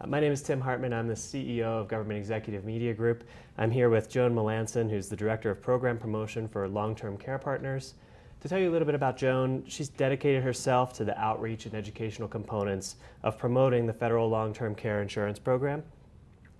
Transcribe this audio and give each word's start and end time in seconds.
Uh, 0.00 0.06
my 0.06 0.20
name 0.20 0.30
is 0.30 0.42
Tim 0.42 0.60
Hartman. 0.60 0.92
I'm 0.92 1.08
the 1.08 1.14
CEO 1.14 1.62
of 1.62 1.88
Government 1.88 2.18
Executive 2.18 2.64
Media 2.64 2.94
Group. 2.94 3.24
I'm 3.56 3.70
here 3.70 3.90
with 3.90 4.08
Joan 4.08 4.32
Melanson, 4.32 4.88
who's 4.88 5.08
the 5.08 5.16
Director 5.16 5.50
of 5.50 5.60
Program 5.60 5.98
Promotion 5.98 6.46
for 6.46 6.68
Long 6.68 6.94
Term 6.94 7.16
Care 7.16 7.38
Partners. 7.38 7.94
To 8.42 8.48
tell 8.48 8.60
you 8.60 8.70
a 8.70 8.72
little 8.72 8.86
bit 8.86 8.94
about 8.94 9.16
Joan, 9.16 9.64
she's 9.66 9.88
dedicated 9.88 10.44
herself 10.44 10.92
to 10.94 11.04
the 11.04 11.18
outreach 11.18 11.66
and 11.66 11.74
educational 11.74 12.28
components 12.28 12.94
of 13.24 13.38
promoting 13.38 13.86
the 13.86 13.92
federal 13.92 14.28
long 14.28 14.54
term 14.54 14.72
care 14.72 15.02
insurance 15.02 15.40
program 15.40 15.82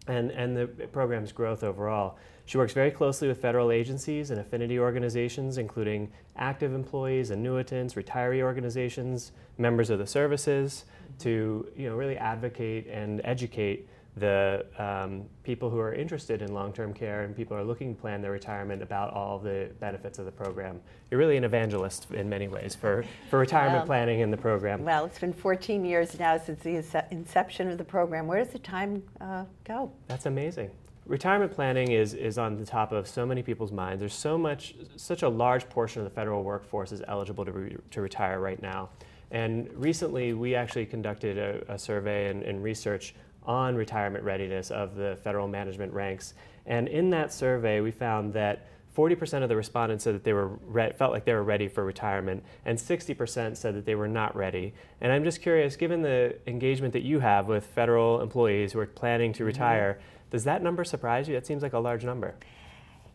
and, 0.09 0.31
and 0.31 0.57
the 0.57 0.67
program's 0.67 1.33
growth 1.33 1.63
overall. 1.63 2.19
She 2.47 2.57
works 2.57 2.73
very 2.73 2.91
closely 2.91 3.29
with 3.29 3.43
federal 3.43 3.71
agencies 3.71 4.31
and 4.31 4.41
affinity 4.41 4.79
organizations, 4.79 5.59
including 5.59 6.11
active 6.37 6.73
employees, 6.73 7.31
annuitants, 7.31 7.95
retiree 7.95 8.41
organizations, 8.41 9.33
members 9.59 9.91
of 9.91 9.99
the 9.99 10.07
services, 10.07 10.87
to 11.19 11.69
you 11.77 11.91
know, 11.91 11.97
really 11.97 12.17
advocate 12.17 12.87
and 12.87 13.21
educate 13.25 13.87
the 14.19 14.67
um, 14.79 15.25
people 15.43 15.71
who 15.71 15.79
are 15.79 15.95
interested 15.95 16.43
in 16.43 16.53
long-term 16.53 16.93
care 16.93 17.23
and 17.23 17.37
people 17.37 17.57
are 17.57 17.65
looking 17.65 17.95
to 17.95 18.01
plan 18.01 18.21
their 18.21 18.33
retirement 18.33 18.83
about 18.83 19.13
all 19.13 19.39
the 19.39 19.71
benefits 19.81 20.19
of 20.19 20.25
the 20.25 20.33
program. 20.33 20.81
You're 21.11 21.19
really 21.19 21.37
an 21.37 21.45
evangelist 21.45 22.11
in 22.11 22.29
many 22.29 22.49
ways 22.49 22.75
for, 22.75 23.05
for 23.31 23.39
retirement 23.39 23.87
planning 23.87 24.21
in 24.21 24.31
the 24.31 24.37
program. 24.37 24.85
Well, 24.85 25.05
it's 25.05 25.19
been 25.19 25.33
14 25.33 25.85
years 25.85 26.19
now 26.19 26.39
since 26.39 26.63
the 26.63 27.05
inception 27.11 27.71
of 27.71 27.79
the 27.79 27.85
program. 27.85 28.27
Where 28.27 28.43
does 28.43 28.53
the 28.53 28.59
time 28.59 29.03
uh, 29.21 29.45
go? 29.65 29.93
That's 30.07 30.27
amazing. 30.27 30.71
Retirement 31.07 31.53
planning 31.53 31.93
is, 31.93 32.13
is 32.13 32.37
on 32.37 32.59
the 32.59 32.67
top 32.67 32.93
of 32.93 33.09
so 33.09 33.25
many 33.25 33.43
people's 33.43 33.73
minds. 33.73 34.01
There's 34.01 34.13
so 34.13 34.37
much, 34.37 34.75
such 34.97 35.23
a 35.23 35.29
large 35.29 35.67
portion 35.71 36.03
of 36.03 36.05
the 36.05 36.15
federal 36.15 36.43
workforce 36.43 36.93
is 36.93 37.03
eligible 37.09 37.47
to, 37.47 37.53
re, 37.53 37.77
to 37.93 38.01
retire 38.03 38.41
right 38.41 38.61
now. 38.61 38.91
And 39.31 39.71
recently, 39.75 40.33
we 40.33 40.55
actually 40.55 40.87
conducted 40.87 41.39
a, 41.39 41.73
a 41.73 41.79
survey 41.79 42.29
and, 42.29 42.43
and 42.43 42.63
research 42.63 43.15
on 43.49 43.75
retirement 43.75 44.23
readiness 44.23 44.71
of 44.71 44.95
the 44.95 45.19
federal 45.25 45.49
management 45.49 45.93
ranks. 45.93 46.35
And 46.67 46.87
in 46.87 47.11
that 47.11 47.33
survey, 47.33 47.81
we 47.81 47.91
found 47.91 48.35
that 48.35 48.69
40% 48.95 49.43
of 49.43 49.49
the 49.49 49.57
respondents 49.57 50.05
said 50.05 50.15
that 50.15 50.25
they 50.25 50.33
were 50.33 50.49
re- 50.67 50.93
felt 50.93 51.13
like 51.13 51.25
they 51.25 51.33
were 51.33 51.45
ready 51.45 51.69
for 51.69 51.85
retirement, 51.85 52.45
and 52.65 52.77
60% 52.77 53.57
said 53.57 53.75
that 53.75 53.87
they 53.87 53.95
were 53.95 54.09
not 54.09 54.37
ready. 54.37 54.75
And 55.01 55.13
I'm 55.13 55.25
just 55.25 55.41
curious, 55.41 55.77
given 55.77 56.03
the 56.03 56.37
engagement 56.47 56.93
that 56.93 57.03
you 57.03 57.21
have 57.21 57.47
with 57.47 57.65
federal 57.65 58.21
employees 58.21 58.73
who 58.73 58.81
are 58.81 58.87
planning 58.87 59.33
to 59.35 59.45
retire, 59.45 60.01
does 60.31 60.45
that 60.45 60.63
number 60.63 60.85
surprise 60.85 61.29
you? 61.29 61.35
That 61.35 61.47
seems 61.47 61.63
like 61.63 61.73
a 61.73 61.79
large 61.79 62.05
number. 62.05 62.35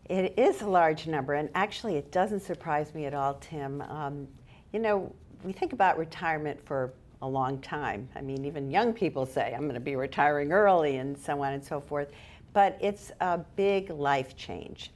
It 0.09 0.33
is 0.37 0.61
a 0.61 0.67
large 0.67 1.05
number, 1.05 1.33
and 1.33 1.49
actually, 1.53 1.95
it 1.95 2.11
doesn't 2.11 2.41
surprise 2.41 2.93
me 2.95 3.05
at 3.05 3.13
all, 3.13 3.35
Tim. 3.35 3.81
Um, 3.81 4.27
you 4.71 4.79
know, 4.79 5.13
we 5.43 5.51
think 5.51 5.73
about 5.73 5.97
retirement 5.97 6.59
for 6.65 6.93
a 7.23 7.27
long 7.27 7.57
time. 7.59 8.07
I 8.15 8.21
mean, 8.21 8.45
even 8.45 8.69
young 8.69 8.93
people 8.93 9.25
say, 9.25 9.53
I'm 9.55 9.61
going 9.61 9.73
to 9.73 9.79
be 9.79 9.95
retiring 9.95 10.51
early, 10.51 10.97
and 10.97 11.17
so 11.17 11.41
on 11.41 11.53
and 11.53 11.63
so 11.63 11.79
forth. 11.79 12.09
But 12.51 12.77
it's 12.81 13.11
a 13.21 13.39
big 13.55 13.89
life 13.89 14.35
change. 14.35 14.91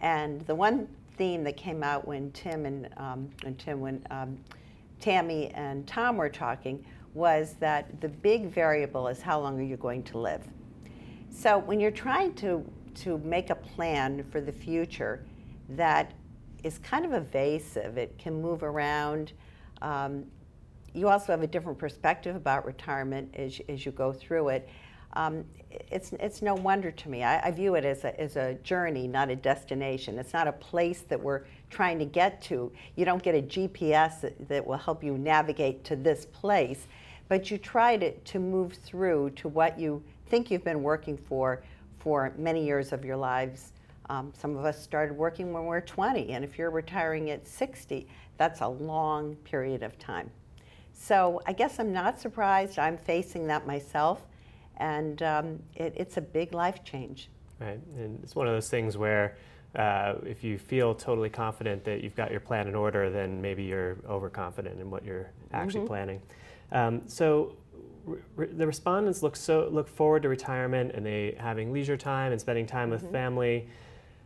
And 0.00 0.42
the 0.42 0.54
one 0.54 0.86
theme 1.16 1.42
that 1.44 1.56
came 1.56 1.82
out 1.82 2.06
when 2.06 2.30
Tim 2.32 2.66
and 2.66 2.88
um, 2.98 3.30
when 3.42 3.54
Tim, 3.56 3.80
when 3.80 4.06
um, 4.10 4.38
Tammy 5.00 5.48
and 5.48 5.86
Tom 5.86 6.16
were 6.16 6.28
talking 6.28 6.84
was 7.14 7.54
that 7.58 8.00
the 8.00 8.08
big 8.08 8.50
variable 8.50 9.08
is 9.08 9.20
how 9.20 9.40
long 9.40 9.58
are 9.58 9.64
you 9.64 9.76
going 9.76 10.02
to 10.04 10.18
live. 10.18 10.46
So 11.30 11.58
when 11.58 11.80
you're 11.80 11.90
trying 11.90 12.34
to 12.34 12.64
to 12.96 13.16
make 13.18 13.48
a 13.48 13.54
plan 13.54 14.22
for 14.30 14.42
the 14.42 14.52
future 14.52 15.24
that 15.70 16.12
is 16.62 16.78
kind 16.78 17.06
of 17.06 17.14
evasive, 17.14 17.96
it 17.96 18.18
can 18.18 18.40
move 18.42 18.62
around. 18.62 19.32
Um, 19.80 20.26
you 20.94 21.08
also 21.08 21.32
have 21.32 21.42
a 21.42 21.46
different 21.46 21.78
perspective 21.78 22.36
about 22.36 22.66
retirement 22.66 23.34
as, 23.34 23.60
as 23.68 23.84
you 23.86 23.92
go 23.92 24.12
through 24.12 24.48
it. 24.50 24.68
Um, 25.14 25.44
it's, 25.70 26.12
it's 26.12 26.42
no 26.42 26.54
wonder 26.54 26.90
to 26.90 27.08
me. 27.08 27.22
I, 27.22 27.48
I 27.48 27.50
view 27.50 27.74
it 27.74 27.84
as 27.84 28.04
a, 28.04 28.18
as 28.20 28.36
a 28.36 28.54
journey, 28.62 29.06
not 29.06 29.30
a 29.30 29.36
destination. 29.36 30.18
It's 30.18 30.32
not 30.32 30.48
a 30.48 30.52
place 30.52 31.02
that 31.02 31.20
we're 31.20 31.42
trying 31.70 31.98
to 31.98 32.04
get 32.04 32.40
to. 32.42 32.72
You 32.96 33.04
don't 33.04 33.22
get 33.22 33.34
a 33.34 33.42
GPS 33.42 34.20
that, 34.22 34.48
that 34.48 34.66
will 34.66 34.76
help 34.76 35.04
you 35.04 35.18
navigate 35.18 35.84
to 35.84 35.96
this 35.96 36.26
place, 36.26 36.86
but 37.28 37.50
you 37.50 37.58
try 37.58 37.96
to, 37.96 38.12
to 38.12 38.38
move 38.38 38.74
through 38.74 39.30
to 39.36 39.48
what 39.48 39.78
you 39.78 40.02
think 40.26 40.50
you've 40.50 40.64
been 40.64 40.82
working 40.82 41.16
for 41.16 41.62
for 41.98 42.32
many 42.36 42.64
years 42.64 42.92
of 42.92 43.04
your 43.04 43.16
lives. 43.16 43.72
Um, 44.10 44.32
some 44.36 44.56
of 44.56 44.64
us 44.64 44.82
started 44.82 45.16
working 45.16 45.52
when 45.52 45.62
we 45.62 45.68
were 45.68 45.80
20, 45.80 46.30
and 46.30 46.44
if 46.44 46.58
you're 46.58 46.70
retiring 46.70 47.30
at 47.30 47.46
60, 47.46 48.06
that's 48.36 48.60
a 48.60 48.68
long 48.68 49.36
period 49.36 49.82
of 49.82 49.98
time. 49.98 50.30
So 50.92 51.40
I 51.46 51.52
guess 51.52 51.78
I'm 51.78 51.92
not 51.92 52.20
surprised. 52.20 52.78
I'm 52.78 52.96
facing 52.96 53.46
that 53.48 53.66
myself, 53.66 54.26
and 54.76 55.22
um, 55.22 55.62
it, 55.74 55.94
it's 55.96 56.16
a 56.16 56.20
big 56.20 56.52
life 56.54 56.84
change. 56.84 57.28
Right, 57.60 57.80
and 57.96 58.18
it's 58.22 58.34
one 58.34 58.46
of 58.46 58.54
those 58.54 58.68
things 58.68 58.96
where 58.96 59.36
uh, 59.74 60.14
if 60.26 60.44
you 60.44 60.58
feel 60.58 60.94
totally 60.94 61.30
confident 61.30 61.84
that 61.84 62.02
you've 62.02 62.16
got 62.16 62.30
your 62.30 62.40
plan 62.40 62.68
in 62.68 62.74
order, 62.74 63.10
then 63.10 63.40
maybe 63.40 63.62
you're 63.62 63.96
overconfident 64.08 64.80
in 64.80 64.90
what 64.90 65.04
you're 65.04 65.30
actually 65.52 65.86
planning. 65.86 66.20
Um, 66.72 67.02
so 67.06 67.56
re- 68.04 68.20
re- 68.36 68.46
the 68.52 68.66
respondents 68.66 69.22
look 69.22 69.36
so 69.36 69.68
look 69.70 69.88
forward 69.88 70.22
to 70.22 70.28
retirement 70.28 70.92
and 70.94 71.04
they 71.04 71.36
having 71.38 71.72
leisure 71.72 71.96
time 71.96 72.32
and 72.32 72.40
spending 72.40 72.66
time 72.66 72.90
with 72.90 73.10
family. 73.10 73.68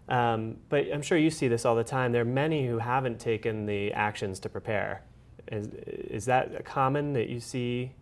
Um, 0.09 0.56
but 0.69 0.87
I'm 0.93 1.03
sure 1.03 1.19
you 1.19 1.31
see 1.31 1.48
this 1.48 1.65
all 1.65 1.75
the 1.75 1.84
time. 1.84 2.12
There 2.12 2.22
are 2.22 2.25
many 2.25 2.66
who 2.66 2.78
haven't 2.78 3.19
taken 3.19 3.66
the 3.66 3.93
actions 3.93 4.38
to 4.41 4.48
prepare. 4.48 5.03
Is, 5.53 5.67
is 5.67 6.25
that 6.27 6.65
common 6.65 7.12
that 7.15 7.29
you 7.29 7.41
see? 7.41 7.93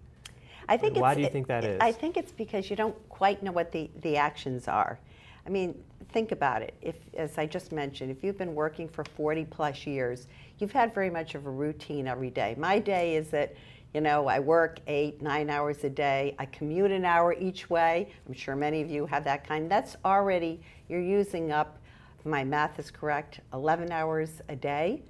I 0.69 0.77
think 0.77 0.97
Why 0.97 1.13
it's, 1.13 1.17
do 1.17 1.23
you 1.23 1.29
think 1.29 1.47
that 1.49 1.65
is? 1.65 1.79
I 1.81 1.93
think 1.93 2.17
it's 2.17 2.33
because 2.33 2.71
you 2.71 2.77
don't 2.77 2.97
quite 3.09 3.43
know 3.43 3.53
what 3.53 3.71
the, 3.71 3.91
the 4.01 4.17
actions 4.17 4.67
are. 4.67 4.99
I 5.47 5.51
mean, 5.51 5.75
think 6.11 6.33
about 6.33 6.63
it. 6.63 6.75
If, 6.81 6.97
as 7.15 7.37
I 7.37 7.45
just 7.45 7.71
mentioned, 7.71 8.11
if 8.11 8.25
you've 8.25 8.39
been 8.39 8.55
working 8.55 8.89
for 8.89 9.05
40 9.05 9.45
plus 9.45 9.87
years, 9.87 10.27
you've 10.59 10.73
had 10.73 10.95
very 10.95 11.11
much 11.11 11.35
of 11.35 11.47
a 11.47 11.51
routine 11.51 12.07
every 12.07 12.31
day. 12.31 12.55
My 12.57 12.79
day 12.79 13.17
is 13.17 13.29
that, 13.29 13.55
you 13.93 14.01
know, 14.01 14.27
I 14.27 14.39
work 14.39 14.81
eight, 14.87 15.21
nine 15.21 15.51
hours 15.51 15.85
a 15.85 15.91
day. 15.91 16.35
I 16.39 16.47
commute 16.47 16.91
an 16.91 17.05
hour 17.05 17.35
each 17.35 17.69
way. 17.69 18.11
I'm 18.27 18.33
sure 18.33 18.57
many 18.57 18.81
of 18.81 18.91
you 18.91 19.05
have 19.05 19.25
that 19.25 19.47
kind. 19.47 19.71
That's 19.71 19.97
already, 20.05 20.63
you're 20.89 21.03
using 21.03 21.53
up, 21.53 21.79
if 22.19 22.25
my 22.25 22.43
math 22.43 22.79
is 22.79 22.91
correct, 22.91 23.41
11 23.53 23.93
hours 23.93 24.41
a 24.49 24.57
day 24.57 25.03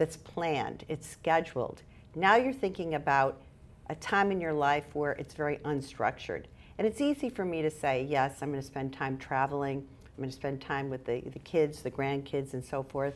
that's 0.00 0.16
planned, 0.16 0.82
it's 0.88 1.06
scheduled. 1.06 1.82
Now 2.14 2.36
you're 2.36 2.54
thinking 2.54 2.94
about 2.94 3.36
a 3.90 3.94
time 3.96 4.32
in 4.32 4.40
your 4.40 4.54
life 4.54 4.86
where 4.94 5.12
it's 5.12 5.34
very 5.34 5.58
unstructured. 5.58 6.44
And 6.78 6.86
it's 6.86 7.02
easy 7.02 7.28
for 7.28 7.44
me 7.44 7.60
to 7.60 7.70
say, 7.70 8.06
yes, 8.08 8.38
I'm 8.40 8.50
going 8.50 8.62
to 8.62 8.66
spend 8.66 8.94
time 8.94 9.18
traveling, 9.18 9.86
I'm 10.16 10.16
going 10.16 10.30
to 10.30 10.34
spend 10.34 10.62
time 10.62 10.88
with 10.88 11.04
the, 11.04 11.20
the 11.20 11.38
kids, 11.40 11.82
the 11.82 11.90
grandkids, 11.90 12.54
and 12.54 12.64
so 12.64 12.82
forth. 12.82 13.12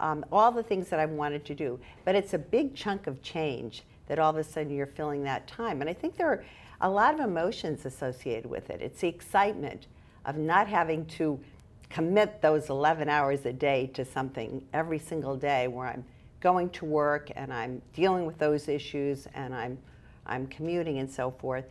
Um, 0.00 0.22
all 0.30 0.52
the 0.52 0.62
things 0.62 0.90
that 0.90 1.00
I've 1.00 1.12
wanted 1.12 1.46
to 1.46 1.54
do. 1.54 1.80
But 2.04 2.14
it's 2.14 2.34
a 2.34 2.38
big 2.38 2.74
chunk 2.74 3.06
of 3.06 3.22
change 3.22 3.84
that 4.08 4.18
all 4.18 4.28
of 4.28 4.36
a 4.36 4.44
sudden 4.44 4.70
you're 4.70 4.86
filling 4.86 5.22
that 5.22 5.48
time. 5.48 5.80
And 5.80 5.88
I 5.88 5.94
think 5.94 6.18
there 6.18 6.28
are 6.28 6.44
a 6.82 6.90
lot 6.90 7.14
of 7.14 7.20
emotions 7.20 7.86
associated 7.86 8.44
with 8.44 8.68
it. 8.68 8.82
It's 8.82 9.00
the 9.00 9.08
excitement 9.08 9.86
of 10.26 10.36
not 10.36 10.68
having 10.68 11.06
to 11.06 11.40
commit 11.88 12.42
those 12.42 12.68
11 12.68 13.08
hours 13.08 13.46
a 13.46 13.52
day 13.54 13.86
to 13.94 14.04
something 14.04 14.62
every 14.74 14.98
single 14.98 15.34
day 15.34 15.68
where 15.68 15.86
I'm 15.86 16.04
going 16.40 16.70
to 16.70 16.84
work 16.84 17.30
and 17.36 17.52
I'm 17.52 17.82
dealing 17.92 18.26
with 18.26 18.38
those 18.38 18.68
issues 18.68 19.26
and 19.34 19.54
I'm, 19.54 19.78
I'm 20.26 20.46
commuting 20.46 20.98
and 20.98 21.10
so 21.10 21.30
forth. 21.30 21.64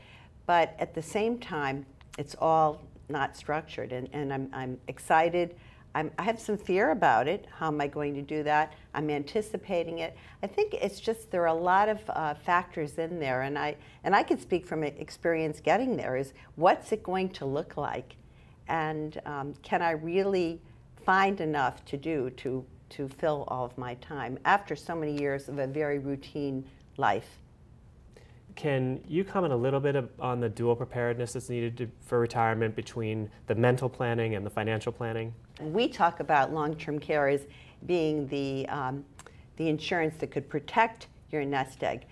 But 0.45 0.75
at 0.79 0.93
the 0.93 1.01
same 1.01 1.39
time, 1.39 1.85
it's 2.17 2.35
all 2.39 2.81
not 3.09 3.37
structured 3.37 3.91
and, 3.91 4.09
and 4.13 4.33
I'm, 4.33 4.49
I'm 4.53 4.77
excited. 4.87 5.55
I'm, 5.95 6.11
I 6.19 6.23
have 6.23 6.39
some 6.39 6.57
fear 6.57 6.91
about 6.91 7.27
it. 7.27 7.47
How 7.57 7.67
am 7.67 7.81
I 7.81 7.87
going 7.87 8.13
to 8.15 8.21
do 8.21 8.43
that? 8.43 8.73
I'm 8.93 9.09
anticipating 9.09 9.99
it. 9.99 10.15
I 10.43 10.47
think 10.47 10.73
it's 10.73 10.99
just 10.99 11.31
there 11.31 11.41
are 11.41 11.47
a 11.47 11.53
lot 11.53 11.89
of 11.89 11.99
uh, 12.09 12.33
factors 12.35 12.99
in 12.99 13.19
there, 13.19 13.41
and 13.43 13.57
I 13.57 13.77
and 14.03 14.15
I 14.15 14.21
can 14.21 14.39
speak 14.39 14.67
from 14.67 14.83
experience 14.83 15.59
getting 15.59 15.97
there. 15.97 16.15
Is 16.15 16.33
what's 16.55 16.91
it 16.91 17.01
going 17.01 17.29
to 17.29 17.45
look 17.45 17.77
like, 17.77 18.15
and 18.67 19.19
um, 19.25 19.55
can 19.63 19.81
I 19.81 19.91
really 19.91 20.61
find 21.03 21.41
enough 21.41 21.83
to 21.85 21.97
do 21.97 22.29
to 22.31 22.63
to 22.89 23.07
fill 23.07 23.45
all 23.47 23.65
of 23.65 23.77
my 23.77 23.95
time 23.95 24.37
after 24.45 24.75
so 24.75 24.95
many 24.95 25.17
years 25.19 25.49
of 25.49 25.59
a 25.59 25.67
very 25.67 25.99
routine 25.99 26.65
life? 26.97 27.37
Can 28.55 29.03
you 29.07 29.23
comment 29.23 29.53
a 29.53 29.55
little 29.55 29.79
bit 29.79 29.95
on 30.19 30.39
the 30.39 30.49
dual 30.49 30.75
preparedness 30.75 31.33
that's 31.33 31.49
needed 31.49 31.77
to, 31.77 31.87
for 32.01 32.19
retirement 32.19 32.75
between 32.75 33.29
the 33.45 33.53
mental 33.53 33.87
planning 33.87 34.33
and 34.33 34.43
the 34.45 34.49
financial 34.49 34.91
planning? 34.91 35.33
We 35.61 35.87
talk 35.87 36.19
about 36.19 36.53
long-term 36.53 36.99
care 36.99 37.27
as 37.27 37.41
being 37.85 38.27
the 38.27 38.67
um, 38.69 39.05
the 39.57 39.69
insurance 39.69 40.15
that 40.17 40.31
could 40.31 40.47
protect 40.49 41.07
your 41.31 41.43
nest 41.43 41.83
egg, 41.83 42.05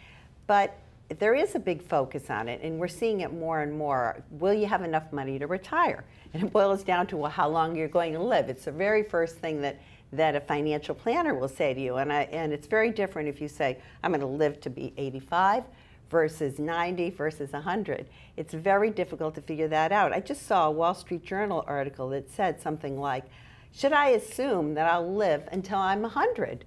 but 0.48 0.77
there 1.19 1.36
is 1.36 1.54
a 1.56 1.60
big 1.60 1.81
focus 1.83 2.30
on 2.30 2.48
it, 2.48 2.62
and 2.63 2.80
we're 2.80 2.88
seeing 2.88 3.22
it 3.22 3.31
more 3.31 3.62
and 3.62 3.72
more. 3.72 4.24
Will 4.31 4.54
you 4.54 4.66
have 4.66 4.81
enough 4.81 5.12
money 5.12 5.38
to 5.38 5.45
retire? 5.45 6.04
And 6.33 6.44
it 6.44 6.51
boils 6.51 6.83
down 6.83 7.07
to 7.07 7.18
well, 7.18 7.31
how 7.31 7.48
long 7.48 7.75
you're 7.75 7.88
going 7.88 8.13
to 8.13 8.22
live. 8.22 8.50
It's 8.50 8.66
the 8.66 8.72
very 8.72 9.04
first 9.04 9.38
thing 9.38 9.62
that 9.62 9.80
that 10.15 10.35
a 10.35 10.41
financial 10.41 10.95
planner 10.95 11.33
will 11.33 11.47
say 11.47 11.73
to 11.73 11.81
you, 11.81 11.97
and 11.97 12.12
I, 12.12 12.23
and 12.23 12.53
it's 12.53 12.67
very 12.67 12.91
different 12.91 13.29
if 13.29 13.41
you 13.41 13.47
say 13.47 13.79
I'm 14.03 14.12
going 14.12 14.21
to 14.21 14.27
live 14.27 14.59
to 14.62 14.69
be 14.69 14.94
85 14.97 15.63
versus 16.09 16.59
90 16.59 17.09
versus 17.12 17.51
100. 17.51 18.07
It's 18.38 18.53
very 18.53 18.89
difficult 18.89 19.35
to 19.35 19.41
figure 19.41 19.67
that 19.69 19.91
out. 19.91 20.13
I 20.13 20.19
just 20.19 20.45
saw 20.45 20.67
a 20.67 20.71
Wall 20.71 20.94
Street 20.94 21.23
Journal 21.23 21.63
article 21.67 22.09
that 22.09 22.29
said 22.29 22.62
something 22.62 23.00
like, 23.00 23.25
Should 23.73 23.94
I 23.94 24.09
assume 24.09 24.73
that 24.75 24.89
I'll 24.89 25.13
live 25.13 25.47
until 25.51 25.79
I'm 25.79 26.01
100? 26.01 26.65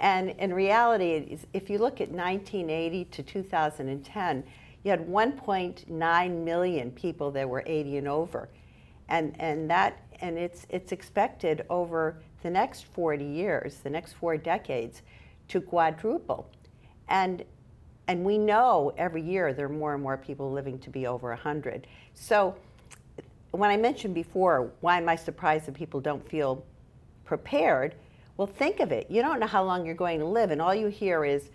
And 0.00 0.30
in 0.30 0.52
reality, 0.52 1.38
if 1.52 1.70
you 1.70 1.78
look 1.78 2.00
at 2.00 2.10
1980 2.10 3.04
to 3.04 3.22
2010, 3.22 4.44
you 4.82 4.90
had 4.90 5.06
1.9 5.06 6.44
million 6.44 6.90
people 6.90 7.30
that 7.30 7.48
were 7.48 7.62
80 7.64 7.98
and 7.98 8.08
over. 8.08 8.48
And, 9.08 9.36
and, 9.38 9.70
that, 9.70 10.00
and 10.20 10.36
it's, 10.36 10.66
it's 10.70 10.90
expected 10.90 11.64
over 11.70 12.16
the 12.42 12.50
next 12.50 12.86
40 12.86 13.24
years, 13.24 13.78
the 13.78 13.90
next 13.90 14.14
four 14.14 14.36
decades, 14.36 15.02
to 15.48 15.60
quadruple. 15.60 16.50
And, 17.08 17.44
and 18.08 18.24
we 18.24 18.38
know 18.38 18.92
every 18.96 19.22
year 19.22 19.52
there 19.52 19.66
are 19.66 19.68
more 19.68 19.94
and 19.94 20.02
more 20.02 20.16
people 20.16 20.50
living 20.50 20.78
to 20.80 20.90
be 20.90 21.06
over 21.06 21.28
100. 21.28 21.86
So 22.14 22.56
when 23.52 23.70
I 23.70 23.76
mentioned 23.76 24.14
before, 24.14 24.72
why 24.80 24.98
am 24.98 25.08
I 25.08 25.16
surprised 25.16 25.66
that 25.66 25.74
people 25.74 26.00
don't 26.00 26.26
feel 26.28 26.64
prepared? 27.24 27.94
Well, 28.36 28.46
think 28.46 28.80
of 28.80 28.92
it. 28.92 29.10
You 29.10 29.22
don't 29.22 29.40
know 29.40 29.46
how 29.46 29.62
long 29.62 29.84
you're 29.84 29.94
going 29.94 30.18
to 30.20 30.26
live, 30.26 30.50
and 30.50 30.60
all 30.60 30.74
you 30.74 30.88
hear 30.88 31.24
is, 31.24 31.50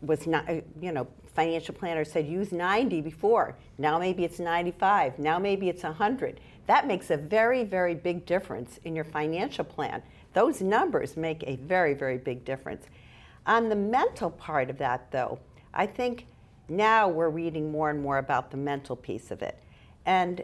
was 0.00 0.26
not, 0.26 0.48
you 0.80 0.92
know, 0.92 1.06
financial 1.34 1.74
planner 1.74 2.04
said 2.04 2.26
use 2.26 2.52
90 2.52 3.00
before. 3.00 3.56
Now 3.78 3.98
maybe 3.98 4.24
it's 4.24 4.38
95. 4.38 5.18
Now 5.18 5.38
maybe 5.38 5.68
it's 5.68 5.82
100. 5.82 6.40
That 6.66 6.86
makes 6.86 7.10
a 7.10 7.16
very, 7.16 7.64
very 7.64 7.94
big 7.94 8.24
difference 8.24 8.78
in 8.84 8.94
your 8.94 9.04
financial 9.04 9.64
plan. 9.64 10.02
Those 10.32 10.62
numbers 10.62 11.16
make 11.16 11.42
a 11.46 11.56
very, 11.56 11.94
very 11.94 12.18
big 12.18 12.44
difference. 12.44 12.86
On 13.46 13.68
the 13.68 13.76
mental 13.76 14.30
part 14.30 14.70
of 14.70 14.78
that, 14.78 15.10
though, 15.10 15.38
I 15.74 15.86
think 15.86 16.26
now 16.68 17.08
we're 17.08 17.28
reading 17.30 17.72
more 17.72 17.90
and 17.90 18.00
more 18.00 18.18
about 18.18 18.50
the 18.50 18.56
mental 18.56 18.96
piece 18.96 19.30
of 19.30 19.42
it. 19.42 19.58
And 20.06 20.42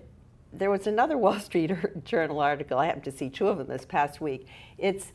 there 0.53 0.71
was 0.71 0.87
another 0.87 1.17
Wall 1.19 1.39
Street 1.39 1.73
Journal 2.05 2.41
article, 2.41 2.79
I 2.79 2.87
happened 2.87 3.05
to 3.05 3.13
see 3.13 3.31
two 3.31 3.49
of 3.49 3.59
them 3.59 3.69
this 3.69 3.85
past 3.85 4.21
week. 4.21 4.47
It's 4.77 5.13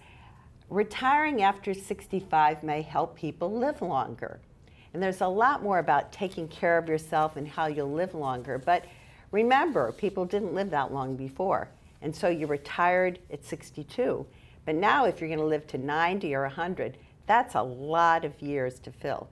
retiring 0.69 1.41
after 1.41 1.73
65 1.73 2.63
may 2.63 2.81
help 2.81 3.15
people 3.15 3.51
live 3.51 3.81
longer. 3.81 4.39
And 4.93 5.01
there's 5.01 5.21
a 5.21 5.27
lot 5.27 5.63
more 5.63 5.79
about 5.79 6.11
taking 6.11 6.47
care 6.47 6.77
of 6.77 6.87
yourself 6.87 7.35
and 7.35 7.47
how 7.47 7.67
you'll 7.67 7.91
live 7.91 8.13
longer. 8.13 8.57
But 8.59 8.85
remember, 9.33 9.91
people 9.91 10.23
didn't 10.23 10.53
live 10.53 10.69
that 10.69 10.93
long 10.93 11.17
before. 11.17 11.67
And 12.01 12.15
so 12.15 12.29
you 12.29 12.47
retired 12.47 13.19
at 13.31 13.43
62. 13.43 14.25
But 14.65 14.75
now, 14.75 15.05
if 15.05 15.19
you're 15.19 15.27
going 15.27 15.39
to 15.39 15.45
live 15.45 15.67
to 15.67 15.77
90 15.77 16.33
or 16.35 16.43
100, 16.43 16.97
that's 17.25 17.55
a 17.55 17.61
lot 17.61 18.23
of 18.23 18.41
years 18.41 18.79
to 18.79 18.91
fill. 18.91 19.27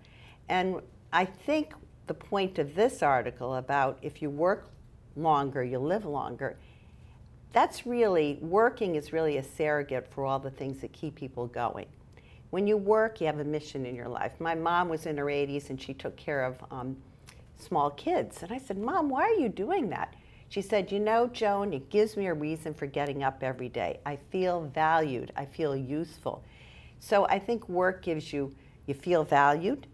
And 0.50 0.82
I 1.14 1.24
think 1.26 1.74
the 2.08 2.14
point 2.14 2.60
of 2.60 2.76
this 2.76 3.02
article 3.04 3.56
about 3.56 4.00
if 4.02 4.22
you 4.22 4.30
work 4.30 4.70
longer, 5.16 5.64
you 5.64 5.80
live 5.80 6.06
longer, 6.06 6.58
that's 7.54 7.86
really, 7.86 8.40
working 8.42 8.96
is 8.96 9.14
really 9.14 9.38
a 9.38 9.44
surrogate 9.44 10.08
for 10.10 10.26
all 10.26 10.40
the 10.40 10.52
things 10.52 10.80
that 10.80 10.94
keep 10.94 11.16
people 11.16 11.48
going. 11.48 11.86
When 12.50 12.66
you 12.66 12.76
work, 12.76 13.22
you 13.22 13.28
have 13.28 13.40
a 13.40 13.46
mission 13.46 13.86
in 13.86 13.96
your 13.96 14.08
life. 14.08 14.34
My 14.40 14.56
mom 14.56 14.90
was 14.90 15.06
in 15.06 15.18
her 15.18 15.26
80s 15.26 15.70
and 15.70 15.82
she 15.82 15.94
took 15.94 16.16
care 16.16 16.44
of 16.44 16.58
um, 16.72 16.98
small 17.62 17.92
kids. 17.92 18.44
And 18.44 18.52
I 18.52 18.58
said, 18.58 18.78
Mom, 18.78 19.10
why 19.10 19.24
are 19.24 19.40
you 19.40 19.50
doing 19.50 19.90
that? 19.90 20.16
She 20.50 20.62
said, 20.62 20.92
You 20.92 21.00
know, 21.00 21.28
Joan, 21.28 21.74
it 21.74 21.90
gives 21.90 22.18
me 22.18 22.28
a 22.28 22.34
reason 22.34 22.74
for 22.74 22.86
getting 22.86 23.24
up 23.24 23.42
every 23.42 23.70
day. 23.70 24.00
I 24.06 24.18
feel 24.32 24.70
valued, 24.74 25.32
I 25.36 25.46
feel 25.46 25.76
useful. 25.76 26.44
So 27.00 27.26
I 27.28 27.40
think 27.40 27.68
work 27.70 28.04
gives 28.04 28.32
you, 28.34 28.54
you 28.86 28.94
feel 28.94 29.24
valued, 29.24 29.88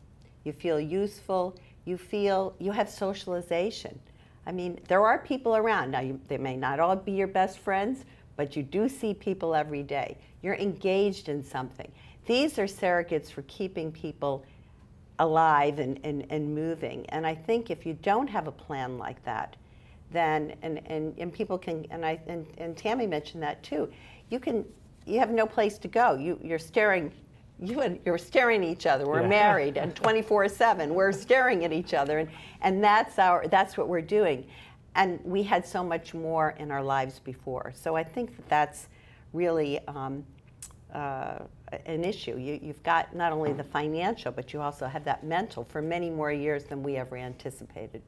you 0.43 0.51
feel 0.51 0.79
useful, 0.79 1.55
you 1.85 1.97
feel, 1.97 2.55
you 2.59 2.71
have 2.71 2.89
socialization. 2.89 3.99
I 4.45 4.51
mean, 4.51 4.79
there 4.87 5.05
are 5.05 5.19
people 5.19 5.55
around. 5.55 5.91
Now, 5.91 5.99
you, 5.99 6.19
they 6.27 6.37
may 6.37 6.57
not 6.57 6.79
all 6.79 6.95
be 6.95 7.11
your 7.11 7.27
best 7.27 7.59
friends, 7.59 8.05
but 8.35 8.55
you 8.55 8.63
do 8.63 8.89
see 8.89 9.13
people 9.13 9.53
every 9.53 9.83
day. 9.83 10.17
You're 10.41 10.55
engaged 10.55 11.29
in 11.29 11.43
something. 11.43 11.91
These 12.25 12.57
are 12.57 12.65
surrogates 12.65 13.29
for 13.29 13.41
keeping 13.43 13.91
people 13.91 14.45
alive 15.19 15.79
and, 15.79 15.99
and, 16.03 16.25
and 16.29 16.53
moving. 16.53 17.05
And 17.09 17.25
I 17.25 17.35
think 17.35 17.69
if 17.69 17.85
you 17.85 17.93
don't 18.01 18.27
have 18.27 18.47
a 18.47 18.51
plan 18.51 18.97
like 18.97 19.23
that, 19.25 19.55
then, 20.11 20.55
and, 20.61 20.81
and, 20.85 21.13
and 21.17 21.33
people 21.33 21.57
can, 21.57 21.85
and, 21.89 22.05
I, 22.05 22.19
and, 22.27 22.45
and 22.57 22.77
Tammy 22.77 23.07
mentioned 23.07 23.43
that 23.43 23.61
too, 23.63 23.89
you 24.29 24.39
can, 24.39 24.65
you 25.05 25.19
have 25.19 25.31
no 25.31 25.45
place 25.45 25.77
to 25.79 25.87
go. 25.87 26.15
You, 26.15 26.39
you're 26.43 26.59
staring 26.59 27.11
you 27.59 27.81
and 27.81 27.99
you're 28.05 28.17
staring 28.17 28.63
at 28.63 28.69
each 28.69 28.85
other. 28.85 29.07
We're 29.07 29.21
yeah. 29.21 29.29
married 29.29 29.77
and 29.77 29.95
24/7. 29.95 30.89
We're 30.89 31.11
staring 31.11 31.65
at 31.65 31.73
each 31.73 31.93
other, 31.93 32.19
and 32.19 32.29
and 32.61 32.83
that's 32.83 33.17
our 33.17 33.47
that's 33.47 33.77
what 33.77 33.87
we're 33.87 34.01
doing. 34.01 34.45
And 34.95 35.19
we 35.23 35.43
had 35.43 35.65
so 35.65 35.83
much 35.83 36.13
more 36.13 36.55
in 36.57 36.71
our 36.71 36.83
lives 36.83 37.19
before. 37.19 37.71
So 37.75 37.95
I 37.95 38.03
think 38.03 38.35
that 38.35 38.49
that's 38.49 38.87
really 39.33 39.79
um, 39.87 40.23
uh, 40.93 41.39
an 41.85 42.03
issue. 42.03 42.37
You, 42.37 42.59
you've 42.61 42.83
got 42.83 43.15
not 43.15 43.31
only 43.31 43.53
the 43.53 43.63
financial, 43.63 44.31
but 44.31 44.53
you 44.53 44.61
also 44.61 44.87
have 44.87 45.03
that 45.05 45.23
mental 45.23 45.63
for 45.65 45.81
many 45.81 46.09
more 46.09 46.31
years 46.31 46.63
than 46.63 46.83
we 46.83 46.97
ever 46.97 47.17
anticipated. 47.17 48.01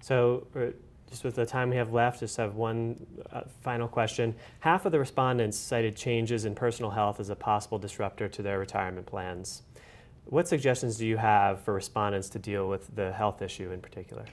So 0.00 0.46
uh, 0.56 0.66
just 1.08 1.24
with 1.24 1.34
the 1.34 1.46
time 1.46 1.70
we 1.70 1.76
have 1.76 1.92
left, 1.92 2.20
just 2.20 2.36
have 2.36 2.54
one 2.54 3.06
uh, 3.32 3.42
final 3.62 3.88
question. 3.88 4.34
Half 4.60 4.84
of 4.84 4.92
the 4.92 4.98
respondents 4.98 5.56
cited 5.56 5.96
changes 5.96 6.44
in 6.44 6.54
personal 6.54 6.90
health 6.90 7.20
as 7.20 7.30
a 7.30 7.36
possible 7.36 7.78
disruptor 7.78 8.28
to 8.28 8.42
their 8.42 8.58
retirement 8.58 9.06
plans. 9.06 9.62
What 10.26 10.46
suggestions 10.46 10.98
do 10.98 11.06
you 11.06 11.16
have 11.16 11.62
for 11.62 11.72
respondents 11.72 12.28
to 12.30 12.38
deal 12.38 12.68
with 12.68 12.94
the 12.94 13.12
health 13.12 13.40
issue 13.40 13.70
in 13.70 13.80
particular? 13.80 14.24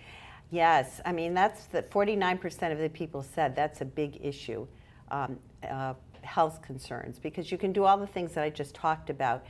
Yes, 0.51 0.99
I 1.05 1.11
mean, 1.11 1.33
that's 1.33 1.65
the 1.65 1.81
49% 1.81 2.71
of 2.71 2.79
the 2.79 2.89
people 2.89 3.23
said 3.23 3.55
that's 3.55 3.81
a 3.81 3.85
big 3.85 4.19
issue, 4.21 4.67
um, 5.09 5.39
uh, 5.67 5.93
health 6.25 6.61
concerns, 6.61 7.19
because 7.19 7.51
you 7.51 7.57
can 7.57 7.71
do 7.71 7.85
all 7.85 7.97
the 7.97 8.07
things 8.07 8.33
that 8.33 8.43
I 8.43 8.49
just 8.49 8.75
talked 8.75 9.09
about. 9.09 9.45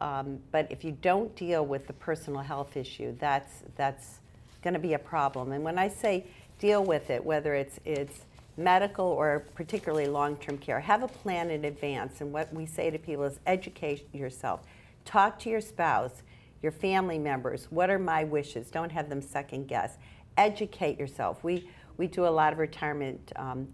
Um, 0.00 0.38
but 0.50 0.66
if 0.70 0.82
you 0.84 0.96
don't 1.02 1.34
deal 1.36 1.64
with 1.66 1.86
the 1.86 1.92
personal 1.92 2.40
health 2.40 2.76
issue, 2.76 3.14
that's, 3.18 3.62
that's 3.76 4.20
going 4.62 4.74
to 4.74 4.80
be 4.80 4.94
a 4.94 4.98
problem. 4.98 5.52
And 5.52 5.62
when 5.62 5.78
I 5.78 5.88
say 5.88 6.24
deal 6.58 6.84
with 6.84 7.10
it, 7.10 7.24
whether 7.24 7.54
it's, 7.54 7.78
it's 7.84 8.22
medical 8.60 9.06
or 9.06 9.46
particularly 9.54 10.06
long 10.06 10.36
term 10.36 10.58
care. 10.58 10.80
Have 10.80 11.02
a 11.02 11.08
plan 11.08 11.50
in 11.50 11.64
advance. 11.64 12.20
And 12.20 12.32
what 12.32 12.52
we 12.52 12.66
say 12.66 12.90
to 12.90 12.98
people 12.98 13.24
is 13.24 13.40
educate 13.46 14.12
yourself. 14.14 14.60
Talk 15.04 15.38
to 15.40 15.50
your 15.50 15.60
spouse, 15.60 16.22
your 16.62 16.72
family 16.72 17.18
members. 17.18 17.66
What 17.70 17.90
are 17.90 17.98
my 17.98 18.24
wishes? 18.24 18.70
Don't 18.70 18.92
have 18.92 19.08
them 19.08 19.22
second 19.22 19.66
guess. 19.66 19.96
Educate 20.36 20.98
yourself. 20.98 21.42
We, 21.42 21.68
we 21.96 22.06
do 22.06 22.26
a 22.26 22.28
lot 22.28 22.52
of 22.52 22.58
retirement 22.58 23.32
um, 23.36 23.68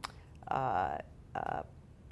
uh, 0.50 0.98
uh, 1.34 1.62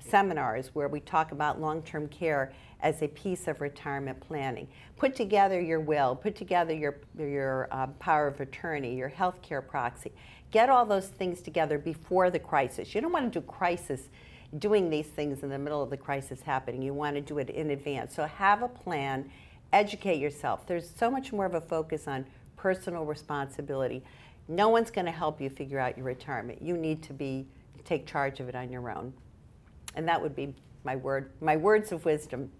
seminars 0.08 0.70
where 0.75 0.88
we 0.88 1.00
talk 1.00 1.32
about 1.32 1.61
long 1.61 1.82
term 1.82 2.08
care 2.08 2.52
as 2.80 3.02
a 3.02 3.08
piece 3.08 3.49
of 3.49 3.61
retirement 3.61 4.20
planning. 4.20 4.68
Put 4.96 5.16
together 5.16 5.61
your 5.61 5.80
will, 5.80 6.14
put 6.14 6.37
together 6.37 6.75
your, 6.75 6.96
your 7.18 7.68
uh, 7.70 7.87
power 7.99 8.26
of 8.26 8.40
attorney, 8.40 8.94
your 8.94 9.08
health 9.08 9.40
care 9.42 9.62
proxy. 9.62 10.12
Get 10.50 10.68
all 10.68 10.84
those 10.84 11.08
things 11.08 11.40
together 11.40 11.78
before 11.78 12.30
the 12.30 12.38
crisis. 12.38 12.94
You 12.94 13.00
don't 13.00 13.12
want 13.12 13.32
to 13.32 13.40
do 13.40 13.46
crisis 13.46 14.02
doing 14.58 14.90
these 14.90 15.06
things 15.06 15.42
in 15.42 15.49
the 15.49 15.58
middle 15.58 15.82
of 15.82 15.90
the 15.90 15.96
crisis 15.96 16.42
happening. 16.42 16.82
You 16.82 16.94
want 16.94 17.16
to 17.16 17.20
do 17.20 17.38
it 17.38 17.50
in 17.50 17.70
advance. 17.70 18.14
So 18.14 18.25
have 18.25 18.62
a 18.62 18.68
plan, 18.68 19.30
educate 19.73 20.18
yourself. 20.18 20.66
There's 20.66 20.88
so 20.88 21.11
much 21.11 21.32
more 21.32 21.46
of 21.46 21.54
a 21.54 21.61
focus 21.61 22.06
on 22.06 22.26
personal 22.56 23.04
responsibility. 23.04 24.04
No 24.46 24.68
one's 24.68 24.90
going 24.90 25.06
to 25.06 25.12
help 25.12 25.40
you 25.40 25.50
figure 25.50 25.78
out 25.78 25.96
your 25.96 26.06
retirement. 26.06 26.62
You 26.62 26.76
need 26.76 27.02
to 27.04 27.12
be 27.12 27.46
take 27.84 28.06
charge 28.06 28.40
of 28.40 28.49
it 28.49 28.54
on 28.54 28.70
your 28.70 28.90
own. 28.90 29.12
And 29.94 30.08
that 30.08 30.20
would 30.20 30.34
be 30.34 30.54
my 30.84 30.96
word, 30.96 31.30
my 31.40 31.56
words 31.56 31.92
of 31.92 32.04
wisdom 32.04 32.50